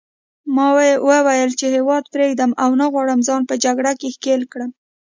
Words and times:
ما 0.55 0.67
وویل 1.17 1.51
چې 1.59 1.65
هیواد 1.75 2.03
پرېږدم 2.13 2.51
او 2.63 2.69
نه 2.79 2.85
غواړم 2.93 3.19
ځان 3.27 3.41
په 3.49 3.55
جګړه 3.63 3.91
کې 3.99 4.07
ښکېل 4.15 4.41
کړم. 4.51 4.71